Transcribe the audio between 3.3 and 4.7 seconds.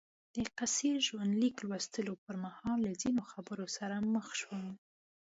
خبرو سره مخ شوم.